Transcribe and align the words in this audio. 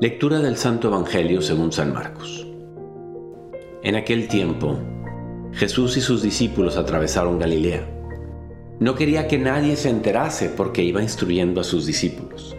Lectura 0.00 0.38
del 0.38 0.56
Santo 0.56 0.88
Evangelio 0.88 1.42
según 1.42 1.72
San 1.72 1.92
Marcos. 1.92 2.46
En 3.82 3.96
aquel 3.96 4.28
tiempo, 4.28 4.78
Jesús 5.52 5.98
y 5.98 6.00
sus 6.00 6.22
discípulos 6.22 6.78
atravesaron 6.78 7.38
Galilea. 7.38 7.86
No 8.78 8.94
quería 8.94 9.28
que 9.28 9.36
nadie 9.36 9.76
se 9.76 9.90
enterase 9.90 10.48
porque 10.48 10.82
iba 10.82 11.02
instruyendo 11.02 11.60
a 11.60 11.64
sus 11.64 11.84
discípulos. 11.84 12.56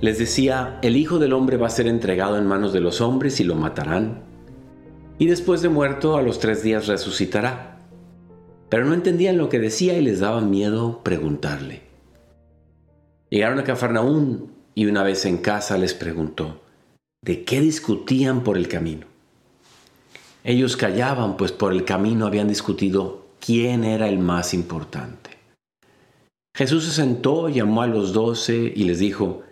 Les 0.00 0.18
decía, 0.18 0.80
el 0.82 0.96
Hijo 0.96 1.20
del 1.20 1.32
Hombre 1.32 1.58
va 1.58 1.68
a 1.68 1.70
ser 1.70 1.86
entregado 1.86 2.36
en 2.36 2.48
manos 2.48 2.72
de 2.72 2.80
los 2.80 3.00
hombres 3.00 3.38
y 3.38 3.44
lo 3.44 3.54
matarán. 3.54 4.24
Y 5.18 5.26
después 5.26 5.62
de 5.62 5.68
muerto, 5.68 6.16
a 6.16 6.22
los 6.22 6.40
tres 6.40 6.64
días 6.64 6.88
resucitará. 6.88 7.78
Pero 8.68 8.84
no 8.84 8.94
entendían 8.94 9.38
lo 9.38 9.48
que 9.48 9.60
decía 9.60 9.96
y 9.96 10.02
les 10.02 10.18
daba 10.18 10.40
miedo 10.40 11.04
preguntarle. 11.04 11.82
Llegaron 13.30 13.60
a 13.60 13.64
Cafarnaún 13.64 14.61
y 14.74 14.86
una 14.86 15.02
vez 15.02 15.24
en 15.26 15.38
casa 15.38 15.76
les 15.78 15.94
preguntó, 15.94 16.62
¿de 17.22 17.44
qué 17.44 17.60
discutían 17.60 18.42
por 18.42 18.56
el 18.56 18.68
camino? 18.68 19.06
Ellos 20.44 20.76
callaban, 20.76 21.36
pues 21.36 21.52
por 21.52 21.72
el 21.72 21.84
camino 21.84 22.26
habían 22.26 22.48
discutido 22.48 23.26
quién 23.40 23.84
era 23.84 24.08
el 24.08 24.18
más 24.18 24.54
importante. 24.54 25.30
Jesús 26.56 26.84
se 26.84 26.90
sentó, 26.90 27.48
llamó 27.48 27.82
a 27.82 27.86
los 27.86 28.12
doce 28.12 28.72
y 28.74 28.84
les 28.84 28.98
dijo, 28.98 29.42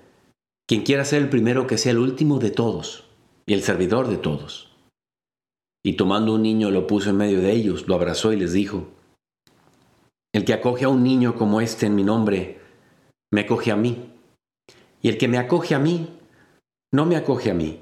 quien 0.69 0.83
quiera 0.83 1.05
ser 1.05 1.23
el 1.23 1.29
primero 1.29 1.67
que 1.67 1.79
sea 1.79 1.93
el 1.93 1.99
último 1.99 2.39
de 2.39 2.51
todos 2.51 3.05
y 3.47 3.55
el 3.55 3.63
servidor 3.63 4.09
de 4.09 4.17
todos. 4.17 4.71
Y 5.85 5.95
tomando 5.95 6.35
un 6.35 6.43
niño 6.43 6.71
lo 6.71 6.87
puso 6.87 7.11
en 7.11 7.17
medio 7.17 7.41
de 7.41 7.53
ellos, 7.53 7.89
lo 7.89 7.95
abrazó 7.95 8.33
y 8.33 8.37
les 8.37 8.53
dijo, 8.53 8.89
el 10.33 10.45
que 10.45 10.53
acoge 10.53 10.85
a 10.85 10.89
un 10.89 11.03
niño 11.03 11.35
como 11.35 11.61
este 11.61 11.87
en 11.87 11.95
mi 11.95 12.05
nombre, 12.05 12.61
me 13.33 13.43
acoge 13.43 13.73
a 13.73 13.77
mí. 13.77 14.13
Y 15.03 15.09
el 15.09 15.19
que 15.19 15.29
me 15.29 15.39
acoge 15.39 15.75
a 15.75 15.79
mí, 15.79 16.09
no 16.93 17.07
me 17.07 17.17
acoge 17.17 17.51
a 17.51 17.55
mí, 17.55 17.81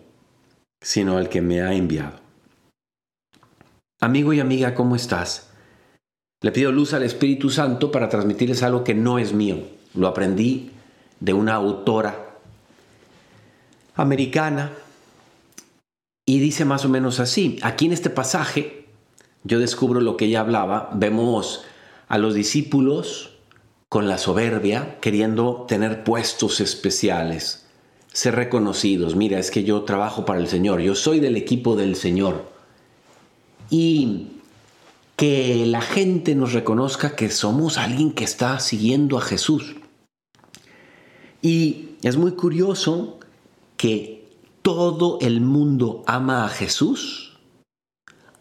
sino 0.81 1.17
al 1.17 1.29
que 1.29 1.41
me 1.41 1.63
ha 1.63 1.75
enviado. 1.75 2.21
Amigo 4.01 4.33
y 4.33 4.41
amiga, 4.41 4.75
¿cómo 4.75 4.95
estás? 4.95 5.51
Le 6.41 6.53
pido 6.53 6.71
luz 6.71 6.93
al 6.93 7.03
Espíritu 7.03 7.51
Santo 7.51 7.91
para 7.91 8.09
transmitirles 8.09 8.63
algo 8.63 8.85
que 8.85 8.95
no 8.95 9.19
es 9.19 9.33
mío. 9.33 9.59
Lo 9.95 10.07
aprendí 10.07 10.71
de 11.19 11.33
una 11.33 11.55
autora 11.55 12.37
americana 13.97 14.71
y 16.25 16.39
dice 16.39 16.65
más 16.65 16.85
o 16.85 16.89
menos 16.89 17.19
así. 17.19 17.59
Aquí 17.63 17.87
en 17.87 17.93
este 17.93 18.11
pasaje, 18.11 18.87
yo 19.43 19.59
descubro 19.59 20.01
lo 20.01 20.17
que 20.17 20.27
ella 20.27 20.41
hablaba. 20.41 20.91
Vemos 20.95 21.65
a 22.07 22.19
los 22.19 22.35
discípulos 22.35 23.38
con 23.89 24.07
la 24.07 24.19
soberbia, 24.19 24.99
queriendo 25.01 25.65
tener 25.67 26.05
puestos 26.05 26.61
especiales, 26.61 27.67
ser 28.13 28.35
reconocidos. 28.35 29.17
Mira, 29.17 29.39
es 29.39 29.51
que 29.51 29.65
yo 29.65 29.83
trabajo 29.83 30.25
para 30.25 30.41
el 30.41 30.49
Señor, 30.49 30.81
yo 30.81 30.95
soy 30.95 31.21
del 31.21 31.37
equipo 31.37 31.77
del 31.77 31.97
Señor. 31.97 32.51
Y 33.71 34.29
que 35.17 35.67
la 35.67 35.81
gente 35.81 36.35
nos 36.35 36.53
reconozca 36.53 37.17
que 37.17 37.31
somos 37.31 37.77
alguien 37.77 38.13
que 38.13 38.25
está 38.25 38.61
siguiendo 38.61 39.19
a 39.19 39.23
Jesús. 39.23 39.77
Y 41.43 41.91
es 42.03 42.17
muy 42.17 42.33
curioso 42.33 43.19
que 43.77 44.29
todo 44.63 45.19
el 45.21 45.41
mundo 45.41 46.03
ama 46.07 46.45
a 46.45 46.49
Jesús 46.49 47.39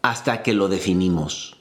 hasta 0.02 0.42
que 0.42 0.52
lo 0.52 0.68
definimos 0.68 1.57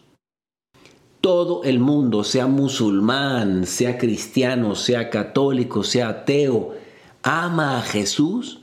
todo 1.27 1.65
el 1.65 1.79
mundo, 1.79 2.23
sea 2.23 2.47
musulmán, 2.47 3.65
sea 3.65 3.97
cristiano, 3.97 4.75
sea 4.75 5.09
católico, 5.09 5.83
sea 5.83 6.07
ateo, 6.07 6.73
ama 7.21 7.77
a 7.77 7.81
Jesús 7.81 8.61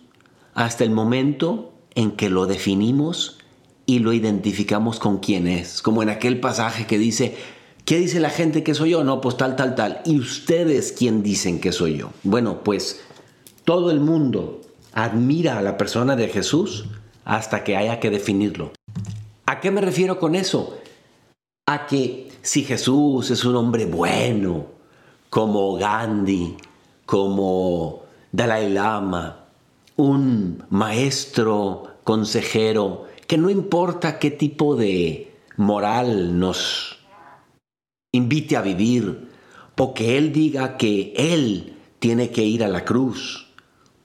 hasta 0.55 0.83
el 0.83 0.89
momento 0.89 1.75
en 1.95 2.13
que 2.13 2.31
lo 2.31 2.47
definimos 2.47 3.37
y 3.85 3.99
lo 3.99 4.15
identificamos 4.15 4.99
con 4.99 5.19
quién 5.19 5.47
es. 5.47 5.83
Como 5.83 6.03
en 6.03 6.09
aquel 6.09 6.41
pasaje 6.41 6.87
que 6.87 6.97
dice, 6.99 7.37
¿qué 7.85 7.99
dice 7.99 8.19
la 8.19 8.31
gente 8.31 8.63
que 8.63 8.73
soy 8.73 8.93
yo? 8.93 9.05
No, 9.05 9.21
pues 9.21 9.37
tal, 9.37 9.57
tal, 9.57 9.75
tal. 9.75 10.01
¿Y 10.07 10.19
ustedes 10.19 10.93
quién 10.93 11.23
dicen 11.23 11.61
que 11.61 11.71
soy 11.71 11.99
yo? 11.99 12.13
Bueno, 12.23 12.65
pues 12.65 13.03
todo 13.67 13.91
el 13.91 14.01
mundo 14.01 14.63
admira 14.95 15.59
a 15.59 15.63
la 15.63 15.77
persona 15.77 16.17
de 16.17 16.29
Jesús 16.29 16.87
hasta 17.27 17.63
que 17.63 17.77
haya 17.77 18.01
que 18.01 18.09
definirlo. 18.09 18.73
¿A 19.45 19.61
qué 19.61 19.71
me 19.71 19.83
refiero 19.83 20.19
con 20.19 20.35
eso? 20.35 20.79
A 21.67 21.87
que 21.87 22.31
si 22.43 22.63
Jesús 22.65 23.31
es 23.31 23.45
un 23.45 23.57
hombre 23.57 23.87
bueno, 23.87 24.67
como 25.31 25.75
Gandhi, 25.75 26.57
como 27.07 28.03
Dalai 28.33 28.71
Lama, 28.71 29.47
un 29.97 30.63
maestro, 30.71 31.95
consejero, 32.05 33.07
que 33.27 33.39
no 33.39 33.49
importa 33.49 34.19
qué 34.19 34.31
tipo 34.31 34.77
de 34.77 35.33
moral 35.57 36.39
nos 36.39 36.99
invite 38.13 38.57
a 38.57 38.63
vivir, 38.63 39.29
o 39.77 39.95
que 39.95 40.19
Él 40.19 40.33
diga 40.33 40.77
que 40.77 41.15
Él 41.17 41.77
tiene 41.99 42.31
que 42.31 42.45
ir 42.45 42.63
a 42.63 42.69
la 42.69 42.85
cruz, 42.85 43.49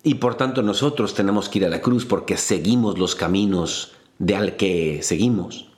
y 0.02 0.16
por 0.16 0.36
tanto 0.36 0.64
nosotros 0.64 1.14
tenemos 1.14 1.50
que 1.50 1.60
ir 1.60 1.66
a 1.66 1.70
la 1.70 1.82
cruz 1.82 2.06
porque 2.06 2.38
seguimos 2.38 2.98
los 2.98 3.16
caminos 3.16 3.92
de 4.18 4.36
al 4.36 4.56
que 4.56 5.02
seguimos. 5.04 5.69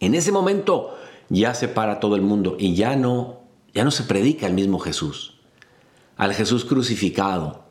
En 0.00 0.14
ese 0.14 0.32
momento 0.32 0.96
ya 1.28 1.54
se 1.54 1.68
para 1.68 2.00
todo 2.00 2.16
el 2.16 2.22
mundo 2.22 2.56
y 2.58 2.74
ya 2.74 2.96
no, 2.96 3.40
ya 3.74 3.84
no 3.84 3.90
se 3.90 4.04
predica 4.04 4.46
el 4.46 4.54
mismo 4.54 4.78
Jesús. 4.78 5.34
Al 6.16 6.34
Jesús 6.34 6.64
crucificado, 6.64 7.64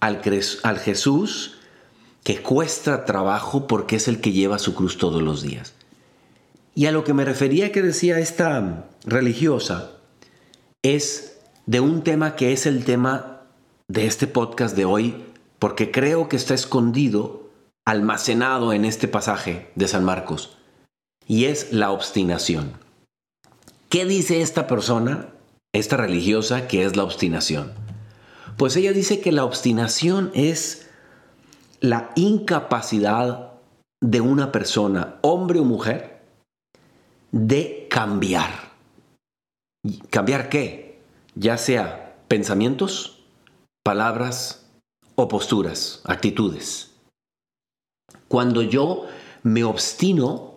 al, 0.00 0.20
al 0.62 0.78
Jesús 0.78 1.58
que 2.24 2.40
cuesta 2.40 3.04
trabajo 3.04 3.66
porque 3.66 3.96
es 3.96 4.08
el 4.08 4.20
que 4.20 4.32
lleva 4.32 4.58
su 4.58 4.74
cruz 4.74 4.98
todos 4.98 5.22
los 5.22 5.42
días. 5.42 5.74
Y 6.74 6.86
a 6.86 6.92
lo 6.92 7.04
que 7.04 7.14
me 7.14 7.24
refería 7.24 7.72
que 7.72 7.82
decía 7.82 8.18
esta 8.18 8.86
religiosa 9.04 9.92
es 10.82 11.38
de 11.66 11.80
un 11.80 12.02
tema 12.02 12.34
que 12.36 12.52
es 12.52 12.66
el 12.66 12.84
tema 12.84 13.42
de 13.88 14.06
este 14.06 14.26
podcast 14.26 14.76
de 14.76 14.84
hoy, 14.84 15.24
porque 15.58 15.90
creo 15.90 16.28
que 16.28 16.36
está 16.36 16.54
escondido, 16.54 17.50
almacenado 17.84 18.72
en 18.72 18.84
este 18.84 19.06
pasaje 19.08 19.70
de 19.74 19.88
San 19.88 20.04
Marcos 20.04 20.56
y 21.26 21.46
es 21.46 21.72
la 21.72 21.90
obstinación. 21.90 22.72
¿Qué 23.88 24.04
dice 24.06 24.40
esta 24.40 24.66
persona, 24.66 25.28
esta 25.72 25.96
religiosa, 25.96 26.66
que 26.66 26.84
es 26.84 26.96
la 26.96 27.04
obstinación? 27.04 27.72
Pues 28.56 28.76
ella 28.76 28.92
dice 28.92 29.20
que 29.20 29.32
la 29.32 29.44
obstinación 29.44 30.30
es 30.34 30.88
la 31.80 32.10
incapacidad 32.14 33.52
de 34.00 34.20
una 34.20 34.52
persona, 34.52 35.18
hombre 35.22 35.60
o 35.60 35.64
mujer, 35.64 36.22
de 37.32 37.86
cambiar. 37.90 38.72
¿Cambiar 40.10 40.48
qué? 40.48 41.00
Ya 41.34 41.56
sea 41.56 42.16
pensamientos, 42.28 43.24
palabras 43.82 44.66
o 45.16 45.28
posturas, 45.28 46.00
actitudes. 46.04 46.92
Cuando 48.28 48.62
yo 48.62 49.06
me 49.42 49.64
obstino, 49.64 50.51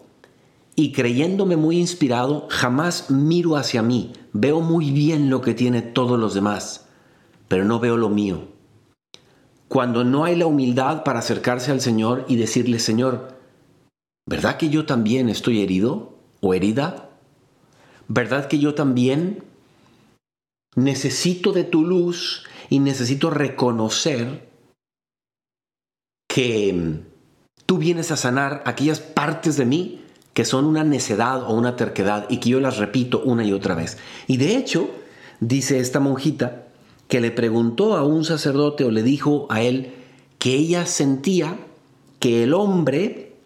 y 0.75 0.91
creyéndome 0.91 1.55
muy 1.55 1.77
inspirado, 1.77 2.47
jamás 2.49 3.09
miro 3.09 3.55
hacia 3.55 3.81
mí. 3.81 4.11
Veo 4.33 4.59
muy 4.59 4.91
bien 4.91 5.29
lo 5.29 5.41
que 5.41 5.53
tiene 5.53 5.81
todos 5.81 6.19
los 6.19 6.33
demás, 6.33 6.87
pero 7.47 7.63
no 7.63 7.79
veo 7.79 7.95
lo 7.95 8.09
mío. 8.09 8.49
Cuando 9.69 10.03
no 10.03 10.25
hay 10.25 10.35
la 10.35 10.45
humildad 10.45 11.03
para 11.03 11.19
acercarse 11.19 11.71
al 11.71 11.81
Señor 11.81 12.25
y 12.27 12.35
decirle, 12.35 12.79
Señor, 12.79 13.39
¿verdad 14.27 14.57
que 14.57 14.69
yo 14.69 14.85
también 14.85 15.29
estoy 15.29 15.61
herido 15.61 16.19
o 16.41 16.53
herida? 16.53 17.09
¿Verdad 18.07 18.47
que 18.47 18.59
yo 18.59 18.75
también 18.75 19.43
necesito 20.75 21.53
de 21.53 21.63
tu 21.63 21.85
luz 21.85 22.43
y 22.69 22.79
necesito 22.79 23.29
reconocer 23.29 24.49
que 26.27 26.99
tú 27.65 27.77
vienes 27.77 28.11
a 28.11 28.17
sanar 28.17 28.61
aquellas 28.65 28.99
partes 28.99 29.55
de 29.55 29.65
mí 29.65 30.04
que 30.35 30.43
son 30.43 30.65
una 30.65 30.83
necedad 30.83 31.43
o 31.43 31.53
una 31.53 31.77
terquedad 31.77 32.27
y 32.29 32.37
que 32.37 32.49
yo 32.49 32.59
las 32.59 32.77
repito 32.77 33.21
una 33.23 33.45
y 33.45 33.53
otra 33.53 33.73
vez. 33.73 33.97
Y 34.27 34.35
de 34.35 34.57
hecho, 34.57 34.89
dice 35.39 35.79
esta 35.79 36.01
monjita 36.01 36.67
que 37.07 37.21
le 37.21 37.31
preguntó 37.31 37.95
a 37.95 38.03
un 38.03 38.25
sacerdote 38.25 38.83
o 38.83 38.91
le 38.91 39.01
dijo 39.01 39.47
a 39.49 39.61
él 39.61 39.93
que 40.37 40.53
ella 40.53 40.85
sentía 40.85 41.57
que 42.19 42.43
el 42.43 42.53
hombre 42.53 43.37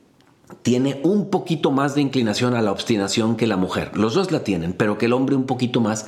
tiene 0.64 1.00
un 1.04 1.30
poquito 1.30 1.70
más 1.70 1.94
de 1.94 2.02
inclinación 2.02 2.56
a 2.56 2.62
la 2.64 2.72
obstinación 2.72 3.36
que 3.36 3.46
la 3.46 3.56
mujer. 3.56 3.96
Los 3.96 4.16
dos 4.16 4.32
la 4.32 4.44
tienen, 4.44 4.74
pero 4.74 4.98
que 4.98 5.06
el 5.06 5.14
hombre 5.14 5.36
un 5.36 5.46
poquito 5.46 5.82
más. 5.82 6.08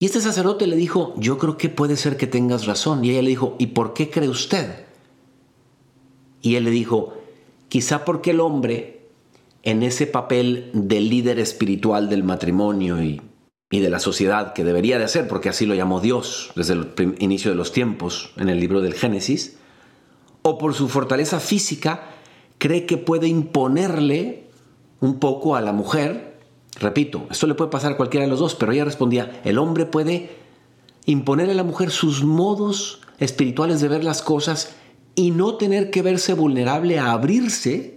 Y 0.00 0.06
este 0.06 0.20
sacerdote 0.20 0.66
le 0.66 0.74
dijo, 0.74 1.14
yo 1.18 1.38
creo 1.38 1.56
que 1.56 1.68
puede 1.68 1.96
ser 1.96 2.16
que 2.16 2.26
tengas 2.26 2.66
razón. 2.66 3.04
Y 3.04 3.10
ella 3.10 3.22
le 3.22 3.28
dijo, 3.28 3.54
¿y 3.60 3.68
por 3.68 3.94
qué 3.94 4.10
cree 4.10 4.28
usted? 4.28 4.86
Y 6.42 6.56
él 6.56 6.64
le 6.64 6.70
dijo, 6.72 7.14
quizá 7.68 8.04
porque 8.04 8.32
el 8.32 8.40
hombre 8.40 8.93
en 9.64 9.82
ese 9.82 10.06
papel 10.06 10.70
de 10.74 11.00
líder 11.00 11.38
espiritual 11.38 12.08
del 12.08 12.22
matrimonio 12.22 13.02
y 13.02 13.20
de 13.70 13.90
la 13.90 13.98
sociedad 13.98 14.52
que 14.52 14.62
debería 14.62 14.98
de 14.98 15.04
hacer, 15.04 15.26
porque 15.26 15.48
así 15.48 15.66
lo 15.66 15.74
llamó 15.74 16.00
Dios 16.00 16.52
desde 16.54 16.74
el 16.74 17.16
inicio 17.18 17.50
de 17.50 17.56
los 17.56 17.72
tiempos 17.72 18.30
en 18.36 18.50
el 18.50 18.60
libro 18.60 18.82
del 18.82 18.94
Génesis, 18.94 19.56
o 20.42 20.58
por 20.58 20.74
su 20.74 20.88
fortaleza 20.88 21.40
física, 21.40 22.10
cree 22.58 22.84
que 22.84 22.98
puede 22.98 23.26
imponerle 23.26 24.44
un 25.00 25.18
poco 25.18 25.56
a 25.56 25.62
la 25.62 25.72
mujer. 25.72 26.38
Repito, 26.78 27.26
esto 27.30 27.46
le 27.46 27.54
puede 27.54 27.70
pasar 27.70 27.92
a 27.92 27.96
cualquiera 27.96 28.24
de 28.24 28.30
los 28.30 28.40
dos, 28.40 28.54
pero 28.54 28.72
ella 28.72 28.84
respondía, 28.84 29.40
el 29.44 29.58
hombre 29.58 29.86
puede 29.86 30.30
imponerle 31.06 31.52
a 31.52 31.56
la 31.56 31.64
mujer 31.64 31.90
sus 31.90 32.22
modos 32.22 33.00
espirituales 33.18 33.80
de 33.80 33.88
ver 33.88 34.04
las 34.04 34.20
cosas 34.20 34.76
y 35.14 35.30
no 35.30 35.56
tener 35.56 35.90
que 35.90 36.02
verse 36.02 36.34
vulnerable 36.34 36.98
a 36.98 37.12
abrirse 37.12 37.93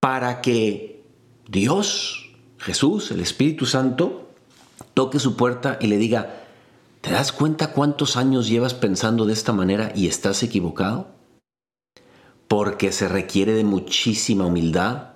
para 0.00 0.40
que 0.40 1.04
Dios, 1.48 2.30
Jesús, 2.58 3.10
el 3.10 3.20
Espíritu 3.20 3.66
Santo, 3.66 4.30
toque 4.94 5.18
su 5.18 5.36
puerta 5.36 5.78
y 5.80 5.86
le 5.86 5.98
diga, 5.98 6.44
¿te 7.02 7.10
das 7.10 7.32
cuenta 7.32 7.72
cuántos 7.72 8.16
años 8.16 8.48
llevas 8.48 8.74
pensando 8.74 9.26
de 9.26 9.34
esta 9.34 9.52
manera 9.52 9.92
y 9.94 10.08
estás 10.08 10.42
equivocado? 10.42 11.08
Porque 12.48 12.92
se 12.92 13.08
requiere 13.08 13.52
de 13.52 13.64
muchísima 13.64 14.46
humildad 14.46 15.10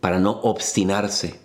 para 0.00 0.18
no 0.18 0.40
obstinarse, 0.42 1.40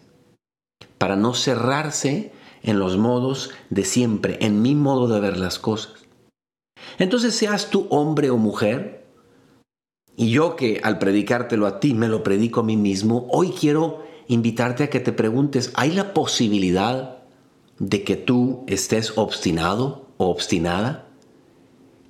para 0.98 1.16
no 1.16 1.34
cerrarse 1.34 2.32
en 2.62 2.80
los 2.80 2.98
modos 2.98 3.52
de 3.70 3.84
siempre, 3.84 4.38
en 4.42 4.62
mi 4.62 4.74
modo 4.74 5.08
de 5.08 5.20
ver 5.20 5.38
las 5.38 5.60
cosas. 5.60 5.94
Entonces 6.98 7.36
seas 7.36 7.70
tú 7.70 7.88
hombre 7.90 8.30
o 8.30 8.38
mujer, 8.38 9.03
y 10.16 10.30
yo 10.30 10.56
que 10.56 10.80
al 10.84 11.00
predicártelo 11.00 11.66
a 11.66 11.80
ti 11.80 11.94
me 11.94 12.08
lo 12.08 12.24
predico 12.24 12.60
a 12.60 12.64
mí 12.64 12.78
mismo, 12.78 13.28
hoy 13.32 13.50
quiero 13.50 14.04
invitarte 14.28 14.84
a 14.84 14.90
que 14.90 15.00
te 15.00 15.12
preguntes, 15.12 15.72
¿hay 15.76 15.92
la 15.92 16.14
posibilidad 16.14 17.20
de 17.80 18.04
que 18.04 18.16
tú 18.16 18.64
estés 18.68 19.18
obstinado 19.18 20.08
o 20.18 20.28
obstinada? 20.30 21.08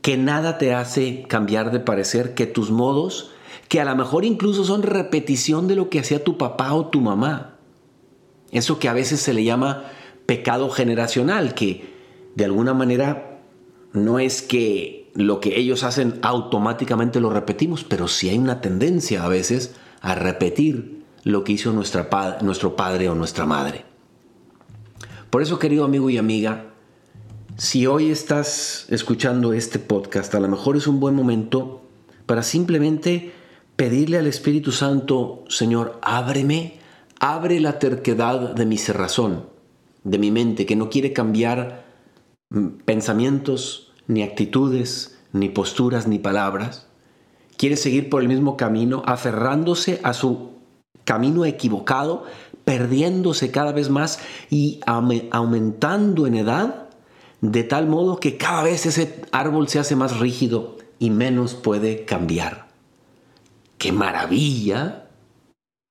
Que 0.02 0.18
nada 0.18 0.58
te 0.58 0.74
hace 0.74 1.24
cambiar 1.28 1.72
de 1.72 1.80
parecer, 1.80 2.34
que 2.34 2.46
tus 2.46 2.72
modos, 2.72 3.32
que 3.70 3.80
a 3.80 3.86
lo 3.86 3.96
mejor 3.96 4.26
incluso 4.26 4.66
son 4.66 4.84
repetición 4.84 5.68
de 5.68 5.76
lo 5.76 5.90
que 5.90 6.00
hacía 6.00 6.24
tu 6.24 6.38
papá 6.38 6.74
o 6.74 6.88
tu 6.88 7.00
mamá. 7.00 7.58
Eso 8.52 8.80
que 8.80 8.90
a 8.90 8.94
veces 8.94 9.22
se 9.22 9.34
le 9.34 9.46
llama 9.46 9.86
pecado 10.26 10.70
generacional, 10.70 11.54
que 11.54 11.94
de 12.36 12.46
alguna 12.46 12.74
manera 12.74 13.40
no 13.94 14.20
es 14.20 14.42
que 14.42 15.03
lo 15.16 15.40
que 15.40 15.60
ellos 15.60 15.84
hacen 15.84 16.20
automáticamente 16.22 17.20
lo 17.20 17.30
repetimos, 17.30 17.84
pero 17.84 18.08
sí 18.08 18.30
hay 18.30 18.38
una 18.38 18.62
tendencia 18.62 19.24
a 19.24 19.28
veces 19.28 19.76
a 20.02 20.16
repetir 20.16 21.04
lo 21.24 21.44
que 21.44 21.54
hizo 21.54 21.72
nuestro 21.72 22.76
padre 22.76 23.10
o 23.10 23.16
nuestra 23.16 23.46
madre. 23.46 23.86
Por 25.30 25.42
eso, 25.42 25.60
querido 25.60 25.86
amigo 25.86 26.10
y 26.10 26.18
amiga, 26.18 26.74
si 27.58 27.88
hoy 27.88 28.10
estás 28.10 28.88
escuchando 28.90 29.54
este 29.54 29.80
podcast, 29.80 30.34
a 30.36 30.40
lo 30.40 30.48
mejor 30.48 30.76
es 30.76 30.88
un 30.88 31.00
buen 31.00 31.16
momento 31.16 31.82
para 32.26 32.44
simplemente 32.44 33.32
pedirle 33.76 34.18
al 34.18 34.28
Espíritu 34.28 34.72
Santo, 34.72 35.44
Señor, 35.48 36.00
ábreme, 36.02 36.80
abre 37.20 37.60
la 37.60 37.80
terquedad 37.80 38.54
de 38.54 38.66
mi 38.66 38.78
cerrazón, 38.78 39.48
de 40.04 40.18
mi 40.18 40.32
mente, 40.32 40.66
que 40.66 40.76
no 40.76 40.90
quiere 40.90 41.14
cambiar 41.14 41.86
mm, 42.50 42.68
pensamientos, 42.86 43.93
ni 44.08 44.24
actitudes, 44.24 45.18
ni 45.32 45.50
posturas, 45.50 46.08
ni 46.08 46.20
palabras. 46.20 46.88
Quiere 47.58 47.78
seguir 47.78 48.10
por 48.10 48.22
el 48.22 48.28
mismo 48.28 48.58
camino, 48.58 49.04
aferrándose 49.06 50.00
a 50.04 50.14
su 50.14 50.52
camino 51.04 51.46
equivocado, 51.46 52.24
perdiéndose 52.66 53.52
cada 53.52 53.72
vez 53.72 53.90
más 53.90 54.20
y 54.50 54.80
aumentando 54.86 56.28
en 56.28 56.36
edad, 56.36 56.90
de 57.42 57.64
tal 57.64 57.88
modo 57.88 58.20
que 58.20 58.38
cada 58.38 58.64
vez 58.64 58.86
ese 58.86 59.22
árbol 59.32 59.68
se 59.68 59.80
hace 59.80 59.96
más 59.96 60.20
rígido 60.20 60.78
y 60.98 61.10
menos 61.10 61.56
puede 61.56 62.06
cambiar. 62.06 62.68
¡Qué 63.78 63.92
maravilla! 63.92 65.10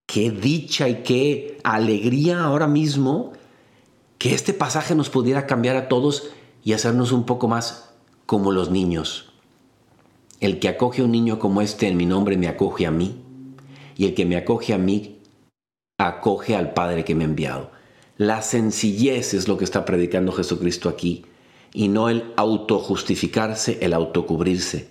¡Qué 0.06 0.30
dicha 0.30 0.88
y 0.88 1.02
qué 1.02 1.58
alegría 1.64 2.42
ahora 2.42 2.66
mismo 2.66 3.32
que 4.18 4.34
este 4.34 4.52
pasaje 4.52 4.94
nos 4.94 5.10
pudiera 5.10 5.46
cambiar 5.46 5.76
a 5.76 5.88
todos 5.88 6.30
y 6.64 6.74
hacernos 6.74 7.12
un 7.12 7.24
poco 7.24 7.48
más 7.48 7.91
como 8.26 8.52
los 8.52 8.70
niños. 8.70 9.32
El 10.40 10.58
que 10.58 10.68
acoge 10.68 11.02
a 11.02 11.04
un 11.04 11.12
niño 11.12 11.38
como 11.38 11.60
este 11.62 11.88
en 11.88 11.96
mi 11.96 12.06
nombre 12.06 12.36
me 12.36 12.48
acoge 12.48 12.86
a 12.86 12.90
mí, 12.90 13.22
y 13.96 14.06
el 14.06 14.14
que 14.14 14.24
me 14.24 14.36
acoge 14.36 14.74
a 14.74 14.78
mí 14.78 15.18
acoge 15.98 16.56
al 16.56 16.72
Padre 16.74 17.04
que 17.04 17.14
me 17.14 17.24
ha 17.24 17.28
enviado. 17.28 17.70
La 18.16 18.42
sencillez 18.42 19.34
es 19.34 19.48
lo 19.48 19.58
que 19.58 19.64
está 19.64 19.84
predicando 19.84 20.32
Jesucristo 20.32 20.88
aquí 20.88 21.24
y 21.72 21.88
no 21.88 22.08
el 22.08 22.32
autojustificarse, 22.36 23.78
el 23.80 23.94
autocubrirse. 23.94 24.88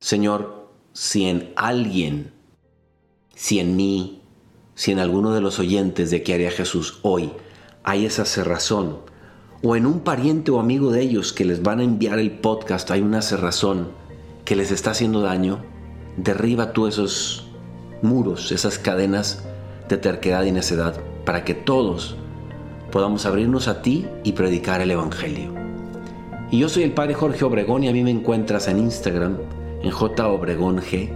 Señor, 0.00 0.68
si 0.92 1.26
en 1.26 1.52
alguien, 1.56 2.32
si 3.34 3.58
en 3.58 3.76
mí, 3.76 4.20
si 4.74 4.92
en 4.92 4.98
alguno 4.98 5.32
de 5.32 5.40
los 5.40 5.58
oyentes 5.58 6.10
de 6.10 6.22
que 6.22 6.34
haría 6.34 6.50
Jesús 6.50 6.98
hoy 7.02 7.32
hay 7.82 8.06
esa 8.06 8.24
cerrazón, 8.24 8.98
o 9.62 9.76
en 9.76 9.86
un 9.86 10.00
pariente 10.00 10.50
o 10.50 10.60
amigo 10.60 10.90
de 10.90 11.02
ellos 11.02 11.32
que 11.32 11.44
les 11.44 11.62
van 11.62 11.80
a 11.80 11.84
enviar 11.84 12.18
el 12.18 12.30
podcast 12.30 12.90
hay 12.90 13.02
una 13.02 13.22
cerrazón 13.22 13.88
que 14.44 14.56
les 14.56 14.72
está 14.72 14.92
haciendo 14.92 15.20
daño, 15.20 15.58
derriba 16.16 16.72
tú 16.72 16.86
esos 16.86 17.46
muros, 18.02 18.52
esas 18.52 18.78
cadenas 18.78 19.44
de 19.88 19.98
terquedad 19.98 20.44
y 20.44 20.52
necedad, 20.52 20.98
para 21.24 21.44
que 21.44 21.54
todos 21.54 22.16
podamos 22.90 23.26
abrirnos 23.26 23.68
a 23.68 23.82
ti 23.82 24.06
y 24.24 24.32
predicar 24.32 24.80
el 24.80 24.90
Evangelio. 24.90 25.52
Y 26.50 26.58
yo 26.58 26.68
soy 26.68 26.82
el 26.82 26.92
Padre 26.92 27.14
Jorge 27.14 27.44
Obregón 27.44 27.84
y 27.84 27.88
a 27.88 27.92
mí 27.92 28.02
me 28.02 28.10
encuentras 28.10 28.66
en 28.66 28.78
Instagram 28.78 29.36
en 29.82 29.90
J 29.90 30.28
Obregón 30.28 30.78
G 30.78 31.10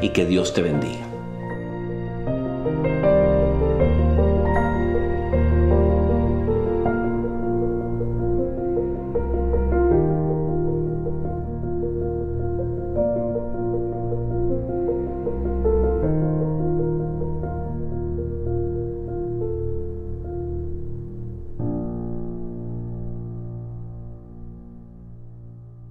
y 0.00 0.08
que 0.10 0.24
Dios 0.24 0.54
te 0.54 0.62
bendiga. 0.62 1.09